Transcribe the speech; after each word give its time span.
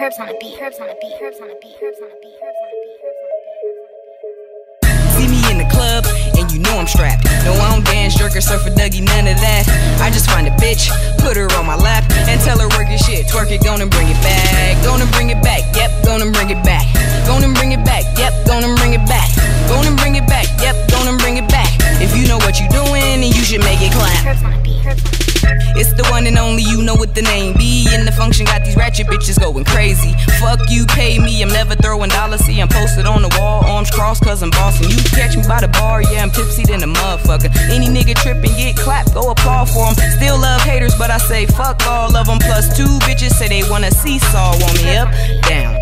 Herbs 0.00 0.18
on 0.18 0.28
a 0.28 0.34
beat, 0.40 0.58
herbs 0.60 0.80
on 0.80 0.90
a 0.90 0.94
beat, 1.00 1.14
herbs 1.22 1.38
on 1.38 1.48
a 1.48 1.54
beat, 1.62 1.78
herbs 1.78 2.02
on 2.02 2.10
a 2.10 2.18
beat, 2.18 2.34
herbs 2.42 2.58
on 2.58 2.66
a 2.66 2.78
beat, 2.82 2.98
herbs 2.98 3.20
on 3.22 3.30
a 3.30 3.38
beat. 4.90 5.14
See 5.14 5.28
me 5.30 5.38
in 5.54 5.58
the 5.62 5.70
club, 5.70 6.02
and 6.34 6.50
you 6.50 6.58
know 6.58 6.82
I'm 6.82 6.88
strapped. 6.88 7.22
No, 7.46 7.54
I 7.54 7.70
don't 7.70 7.86
dance, 7.86 8.18
jerk, 8.18 8.34
or 8.34 8.40
surf, 8.40 8.66
or 8.66 8.70
Dougie, 8.70 9.06
none 9.06 9.30
of 9.30 9.38
that. 9.38 9.70
I 10.02 10.10
just 10.10 10.28
find 10.28 10.48
a 10.48 10.54
bitch, 10.58 10.90
put 11.22 11.36
her 11.36 11.46
on 11.54 11.66
my 11.66 11.76
lap, 11.76 12.02
and 12.26 12.40
tell 12.40 12.58
her 12.58 12.66
work 12.74 12.90
your 12.90 12.98
shit, 12.98 13.26
twerk 13.30 13.52
it, 13.52 13.62
gonna 13.62 13.86
bring 13.86 14.08
it 14.10 14.18
back. 14.18 14.82
Gonna 14.82 15.06
bring 15.14 15.30
it 15.30 15.40
back, 15.44 15.62
yep, 15.76 15.92
gonna 16.04 16.26
bring 16.32 16.50
it 16.50 16.58
back. 16.63 16.63
One 26.24 26.26
and 26.26 26.38
only 26.38 26.62
you 26.62 26.82
know 26.82 26.94
what 26.94 27.14
the 27.14 27.22
name 27.22 27.54
be. 27.54 27.86
In 27.94 28.04
the 28.04 28.12
function, 28.12 28.46
got 28.46 28.64
these 28.64 28.76
ratchet 28.76 29.06
bitches 29.06 29.38
going 29.38 29.64
crazy. 29.64 30.12
Fuck 30.40 30.60
you, 30.68 30.86
pay 30.86 31.18
me, 31.18 31.42
I'm 31.42 31.48
never 31.48 31.74
throwing 31.74 32.10
dollars. 32.10 32.40
See, 32.44 32.60
I'm 32.60 32.68
posted 32.68 33.06
on 33.06 33.22
the 33.22 33.28
wall, 33.38 33.64
arms 33.64 33.90
crossed, 33.90 34.24
cause 34.24 34.42
I'm 34.42 34.50
bossing. 34.50 34.90
You 34.90 35.02
catch 35.10 35.36
me 35.36 35.42
by 35.46 35.60
the 35.60 35.68
bar, 35.68 36.02
yeah, 36.02 36.22
I'm 36.22 36.30
tipsy 36.30 36.64
than 36.64 36.82
a 36.82 36.86
motherfucker. 36.86 37.50
Any 37.70 37.86
nigga 37.86 38.14
trippin', 38.14 38.56
get 38.56 38.76
clapped, 38.76 39.14
go 39.14 39.30
applaud 39.30 39.68
for 39.70 39.88
'em. 39.88 39.94
Still 40.16 40.38
love 40.38 40.62
haters, 40.62 40.94
but 40.96 41.10
I 41.10 41.18
say 41.18 41.46
fuck 41.46 41.86
all 41.86 42.14
of 42.16 42.28
'em. 42.28 42.38
Plus 42.38 42.76
two 42.76 42.98
bitches 43.06 43.34
say 43.34 43.48
they 43.48 43.68
wanna 43.68 43.90
seesaw, 43.90 44.56
want 44.60 44.82
me 44.82 44.96
up, 44.96 45.08
down. 45.48 45.73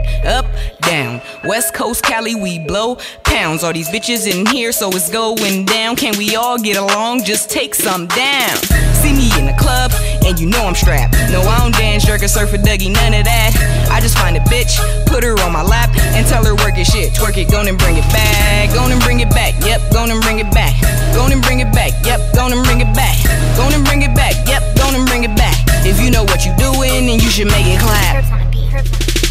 West 1.45 1.75
Coast, 1.75 2.05
Cali, 2.05 2.35
we 2.35 2.61
blow 2.61 2.97
pounds. 3.25 3.65
All 3.65 3.73
these 3.73 3.89
bitches 3.89 4.31
in 4.31 4.47
here, 4.47 4.71
so 4.71 4.89
it's 4.91 5.11
going 5.11 5.65
down. 5.65 5.97
Can 5.97 6.17
we 6.17 6.37
all 6.37 6.57
get 6.57 6.77
along? 6.77 7.25
Just 7.25 7.51
take 7.51 7.75
some 7.75 8.07
down. 8.07 8.57
See 9.03 9.13
me 9.13 9.27
in 9.39 9.47
the 9.47 9.57
club, 9.59 9.91
and 10.25 10.39
you 10.39 10.47
know 10.47 10.63
I'm 10.63 10.75
strapped. 10.75 11.15
No, 11.33 11.43
I 11.43 11.59
don't 11.59 11.75
dance, 11.75 12.05
jerk, 12.05 12.23
or 12.23 12.29
surf, 12.29 12.53
or 12.53 12.59
Dougie, 12.59 12.93
none 12.93 13.15
of 13.15 13.25
that. 13.25 13.89
I 13.91 13.99
just 14.01 14.17
find 14.17 14.37
a 14.37 14.41
bitch, 14.47 14.79
put 15.07 15.25
her 15.25 15.35
on 15.43 15.53
my 15.53 15.63
lap, 15.63 15.91
and 16.15 16.25
tell 16.27 16.45
her 16.45 16.55
work 16.55 16.77
your 16.77 16.85
shit. 16.85 17.13
Twerk 17.13 17.37
it, 17.37 17.51
gonna 17.51 17.75
bring 17.75 17.97
it 17.97 18.07
back. 18.15 18.73
Gonna 18.73 18.99
bring 19.01 19.19
it 19.19 19.31
back, 19.31 19.55
yep, 19.67 19.83
gonna 19.93 20.21
bring 20.21 20.39
it 20.39 20.51
back. 20.53 20.79
Gonna 21.15 21.41
bring 21.41 21.59
it 21.59 21.73
back, 21.73 21.91
yep, 22.07 22.21
gonna 22.35 22.63
bring 22.63 22.81
it 22.81 22.95
back. 22.95 23.19
Gonna 23.57 23.83
bring 23.83 24.03
it 24.03 24.15
back, 24.15 24.39
yep, 24.47 24.63
gonna 24.77 25.05
bring 25.07 25.25
it 25.25 25.35
back. 25.35 25.59
If 25.83 26.01
you 26.01 26.11
know 26.11 26.23
what 26.23 26.47
you 26.47 26.55
doing, 26.57 27.11
then 27.11 27.19
you 27.19 27.31
should 27.31 27.49
make 27.49 27.67
it 27.67 27.81
clap. 27.81 29.22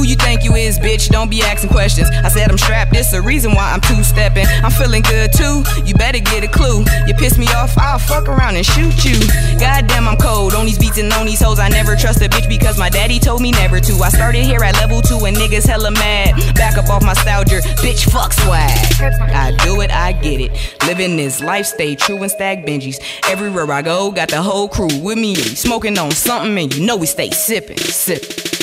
Who 0.00 0.06
you 0.06 0.16
think 0.16 0.44
you 0.44 0.54
is, 0.54 0.78
bitch? 0.78 1.10
Don't 1.10 1.30
be 1.30 1.42
asking 1.42 1.68
questions. 1.68 2.08
I 2.24 2.30
said 2.30 2.50
I'm 2.50 2.56
strapped, 2.56 2.96
it's 2.96 3.10
the 3.10 3.20
reason 3.20 3.52
why 3.52 3.70
I'm 3.70 3.82
two 3.82 4.02
stepping. 4.02 4.46
I'm 4.64 4.70
feeling 4.70 5.02
good 5.02 5.30
too, 5.30 5.62
you 5.84 5.92
better 5.92 6.20
get 6.20 6.42
a 6.42 6.48
clue. 6.48 6.86
You 7.06 7.12
piss 7.12 7.36
me 7.36 7.46
off, 7.48 7.76
I'll 7.76 7.98
fuck 7.98 8.26
around 8.26 8.56
and 8.56 8.64
shoot 8.64 9.04
you. 9.04 9.20
Goddamn, 9.60 10.08
I'm 10.08 10.16
cold 10.16 10.54
on 10.54 10.64
these 10.64 10.78
beats 10.78 10.96
and 10.96 11.12
on 11.12 11.26
these 11.26 11.42
hoes. 11.42 11.58
I 11.58 11.68
never 11.68 11.96
trust 11.96 12.22
a 12.22 12.30
bitch 12.30 12.48
because 12.48 12.78
my 12.78 12.88
daddy 12.88 13.18
told 13.18 13.42
me 13.42 13.50
never 13.50 13.78
to. 13.78 13.92
I 14.02 14.08
started 14.08 14.42
here 14.42 14.64
at 14.64 14.74
level 14.76 15.02
two 15.02 15.22
and 15.26 15.36
niggas 15.36 15.66
hella 15.66 15.90
mad. 15.90 16.54
Back 16.54 16.78
up 16.78 16.88
off 16.88 17.02
my 17.02 17.08
nostalgia, 17.08 17.60
bitch, 17.84 18.10
fuck 18.10 18.32
swag. 18.32 18.70
I 19.02 19.54
do 19.62 19.82
it, 19.82 19.90
I 19.90 20.12
get 20.12 20.40
it. 20.40 20.50
Living 20.86 21.18
this 21.18 21.42
life, 21.42 21.66
stay 21.66 21.94
true 21.94 22.22
and 22.22 22.30
stack 22.30 22.64
Benjis. 22.64 22.96
Everywhere 23.28 23.70
I 23.70 23.82
go, 23.82 24.10
got 24.10 24.30
the 24.30 24.40
whole 24.40 24.66
crew 24.66 24.88
with 25.02 25.18
me. 25.18 25.34
Smoking 25.34 25.98
on 25.98 26.10
something, 26.12 26.56
and 26.56 26.74
you 26.74 26.86
know 26.86 26.96
we 26.96 27.04
stay 27.04 27.28
sipping, 27.28 27.76
sipping. 27.76 28.59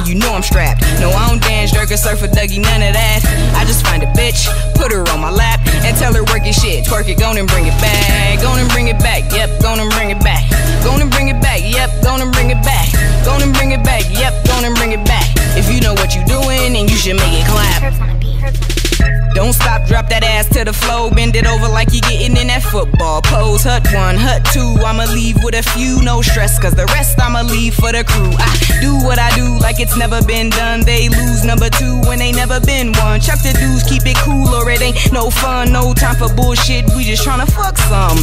And 0.00 0.08
you 0.08 0.16
know 0.16 0.32
I'm 0.32 0.42
strapped. 0.42 0.80
No, 0.98 1.10
I 1.12 1.28
don't 1.28 1.42
dance, 1.42 1.72
jerk, 1.72 1.90
or 1.92 1.96
surf, 1.96 2.22
or 2.22 2.28
Dougie, 2.28 2.60
none 2.60 2.82
of 2.82 2.96
that. 2.96 3.20
I 3.54 3.64
just 3.64 3.84
find 3.84 4.02
a 4.02 4.10
bitch, 4.16 4.48
put 4.74 4.92
her 4.92 5.04
on 5.12 5.20
my 5.20 5.30
lap, 5.30 5.60
and 5.84 5.96
tell 5.96 6.12
her 6.14 6.24
work 6.24 6.44
your 6.44 6.56
shit. 6.56 6.84
Twerk 6.84 7.08
it, 7.08 7.18
go 7.18 7.30
and 7.30 7.48
bring 7.48 7.66
it 7.66 7.76
back. 7.84 8.39
Drop 19.90 20.08
that 20.08 20.22
ass 20.22 20.46
to 20.54 20.62
the 20.64 20.72
floor, 20.72 21.10
bend 21.10 21.34
it 21.34 21.46
over 21.50 21.66
like 21.66 21.92
you 21.92 22.00
getting 22.02 22.36
in 22.38 22.46
that 22.46 22.62
football 22.62 23.20
pose. 23.20 23.64
Hut 23.64 23.82
one, 23.92 24.14
hut 24.14 24.46
two, 24.54 24.78
I'ma 24.86 25.10
leave 25.10 25.42
with 25.42 25.58
a 25.58 25.66
few, 25.74 26.00
no 26.00 26.22
stress, 26.22 26.60
cause 26.62 26.74
the 26.74 26.86
rest 26.94 27.18
I'ma 27.20 27.42
leave 27.42 27.74
for 27.74 27.90
the 27.90 28.04
crew. 28.06 28.30
I 28.38 28.50
do 28.80 28.94
what 29.02 29.18
I 29.18 29.34
do 29.34 29.58
like 29.58 29.80
it's 29.80 29.98
never 29.98 30.22
been 30.22 30.48
done. 30.50 30.82
They 30.86 31.08
lose 31.08 31.44
number 31.44 31.68
two 31.68 31.98
when 32.06 32.20
they 32.20 32.30
never 32.30 32.60
been 32.60 32.94
one. 33.02 33.18
Chuck 33.18 33.42
the 33.42 33.50
dudes, 33.58 33.82
keep 33.82 34.06
it 34.06 34.16
cool 34.22 34.54
or 34.54 34.70
it 34.70 34.80
ain't 34.80 35.12
no 35.12 35.28
fun. 35.28 35.72
No 35.72 35.92
time 35.92 36.14
for 36.14 36.32
bullshit, 36.32 36.86
we 36.94 37.02
just 37.02 37.26
tryna 37.26 37.50
fuck 37.50 37.76
some. 37.90 38.22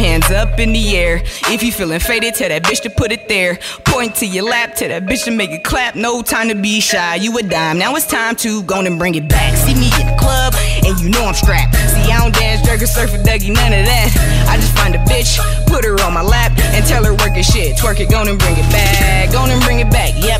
Hands 0.00 0.30
up 0.32 0.58
in 0.58 0.72
the 0.72 0.96
air. 0.96 1.20
If 1.52 1.62
you 1.62 1.72
feeling 1.72 2.00
faded, 2.00 2.36
tell 2.36 2.48
that 2.48 2.64
bitch 2.64 2.80
to 2.88 2.90
put 2.90 3.12
it 3.12 3.28
there. 3.28 3.58
Point 3.84 4.16
to 4.16 4.26
your 4.26 4.48
lap, 4.48 4.76
tell 4.76 4.88
that 4.88 5.04
bitch 5.04 5.24
to 5.24 5.30
make 5.30 5.50
it 5.50 5.62
clap. 5.62 5.94
No 5.94 6.22
time 6.22 6.48
to 6.48 6.54
be 6.54 6.80
shy, 6.80 7.16
you 7.16 7.36
a 7.36 7.42
dime. 7.42 7.76
Now 7.78 7.94
it's 7.96 8.06
time 8.06 8.34
to 8.36 8.62
go 8.62 8.80
and 8.80 8.98
bring 8.98 9.14
it 9.14 9.28
back. 9.28 9.58
See 9.58 9.74
me 9.74 9.90
club, 10.22 10.54
and 10.86 10.94
you 11.02 11.10
know 11.10 11.26
I'm 11.26 11.34
strapped. 11.34 11.74
See, 11.92 12.08
I 12.08 12.22
don't 12.22 12.32
dance, 12.32 12.62
jerk, 12.62 12.80
surf, 12.86 13.12
or 13.12 13.18
Dougie, 13.18 13.52
none 13.52 13.74
of 13.74 13.84
that. 13.84 14.08
I 14.48 14.56
just 14.56 14.72
find 14.72 14.94
a 14.94 15.02
bitch, 15.10 15.36
put 15.66 15.84
her 15.84 15.98
on 16.06 16.14
my 16.14 16.22
lap, 16.22 16.54
and 16.72 16.86
tell 16.86 17.04
her 17.04 17.12
work 17.18 17.34
your 17.34 17.44
shit. 17.44 17.76
Twerk 17.76 18.00
it, 18.00 18.08
gonna 18.08 18.38
bring 18.38 18.56
it 18.56 18.68
back. 18.70 19.32
Gonna 19.34 19.58
bring 19.66 19.80
it 19.80 19.90
back, 19.90 20.14
yep, 20.22 20.31